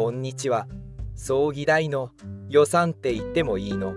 [0.00, 0.66] こんにちは
[1.14, 2.12] 葬儀代の
[2.48, 3.94] 予算って言ってもいいの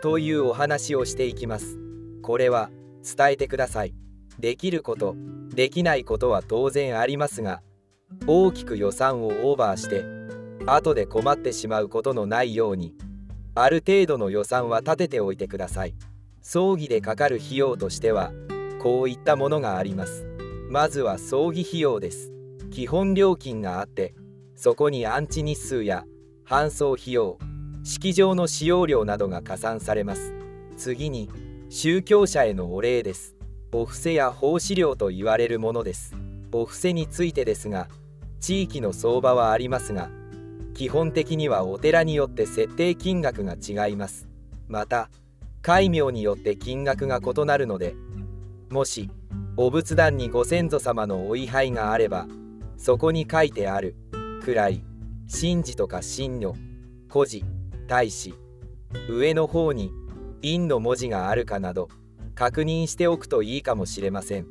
[0.00, 1.78] というお話をしていきます。
[2.22, 2.70] これは
[3.04, 3.94] 伝えてください。
[4.38, 5.14] できること
[5.50, 7.60] できないことは当然ありますが
[8.26, 10.06] 大きく予算をオーバーして
[10.64, 12.94] 後で困ってしまうことのないように
[13.54, 15.94] ある程度の予算は立てておいてください。
[16.40, 18.32] 葬儀でかかる費用としては
[18.82, 20.24] こういったものがあります。
[20.70, 22.32] まずは葬儀費用です。
[22.70, 24.14] 基本料金があって
[24.54, 26.04] そこに安置日数や
[26.46, 27.38] 搬送費用
[27.84, 30.32] 式場の使用料などが加算されます。
[30.76, 31.28] 次に
[31.68, 33.34] 宗教者へのお礼です。
[33.72, 36.14] お布施や奉仕料と言われるものです。
[36.52, 37.88] お布施についてですが
[38.40, 40.10] 地域の相場はありますが
[40.74, 44.28] 基本的にはお寺によって設定金額が違います。
[44.68, 45.10] また
[45.62, 47.94] 戒名によって金額が異なるので
[48.68, 49.10] もし
[49.56, 52.26] お仏壇にご先祖様のお位牌があれば
[52.76, 53.94] そこに書いてある
[54.50, 54.82] 位
[55.30, 56.54] 神事とか神女
[57.08, 57.44] 孤児
[57.86, 58.34] 大使
[59.08, 59.92] 上の方に
[60.42, 61.88] 陰の文字があるかなど
[62.34, 64.46] 確認しておくといいかもしれません。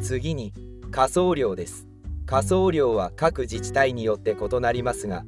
[0.00, 0.52] 次に
[0.90, 1.86] 仮送料です。
[2.26, 5.24] 仮送料は各自治体によって異なりますが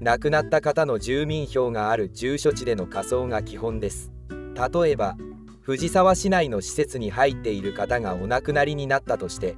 [0.00, 4.10] 亡くなった方の住民票がある住所地での仮装が基本です。
[4.30, 5.16] 例えば
[5.60, 9.56] 藤沢市内の施設に入っている方がお亡くなりになったとして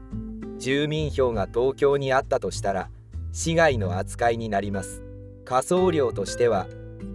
[0.58, 2.90] 住民票が東京にあったとしたら
[3.32, 5.02] 市外の扱いになります。
[5.46, 6.66] 仮送料としては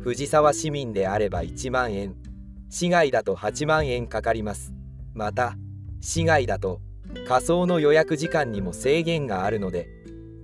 [0.02, 2.16] 藤沢市民であれば1万円
[2.70, 4.74] 市外だと8万円かかります。
[5.14, 5.56] また
[6.02, 6.82] 市外だと
[7.28, 9.88] 仮想の予約時間にも制限があるので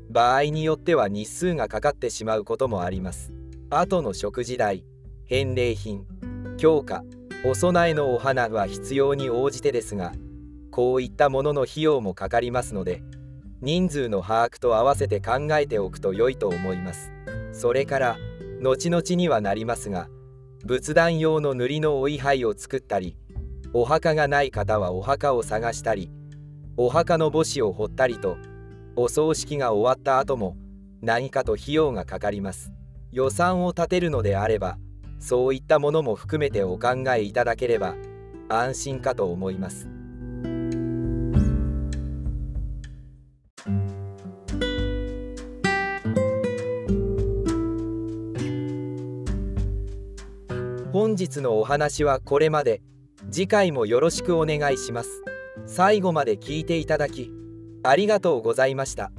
[0.10, 3.34] 場合によっては日数がかかってしまうこともあります。
[3.72, 4.86] 後の食事代
[5.26, 6.06] 返礼品
[6.58, 7.04] 強化
[7.44, 10.14] お供えのお花は必要に応じてですが
[10.70, 13.02] こういったものの費用もかかりますので
[13.64, 17.14] 人数の把握と合わせて考えておくと良いと思います。
[17.54, 18.18] それから
[18.62, 20.10] 後々にはなりますが
[20.66, 23.16] 仏壇用の塗りのお位牌を作ったり
[23.72, 26.12] お墓がない方はお墓を探したり
[26.76, 28.36] お墓の墓誌を掘ったりと
[28.98, 30.58] お葬式が終わった後も
[31.02, 32.74] 何かと費用がかかります。
[33.14, 34.78] 予算を立てるのであれば
[35.20, 37.96] そういったものも含めてお考えいただければ
[38.50, 39.93] 安心かと思います。
[50.94, 52.84] 本日のお話はこれまで。
[53.32, 55.24] 次回もよろしくお願いします。
[55.66, 57.32] 最後まで聞いていただき
[57.82, 59.12] ありがとうございました。